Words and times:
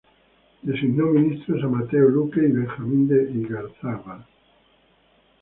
Designó 0.63 1.11
ministros 1.11 1.63
a 1.63 1.67
Mateo 1.67 2.09
Luque 2.09 2.39
y 2.39 2.51
Benjamín 2.51 3.07
de 3.07 3.31
Igarzábal. 3.33 4.25